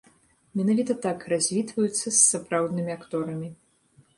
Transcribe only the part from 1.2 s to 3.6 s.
развітваюцца з сапраўднымі акторамі.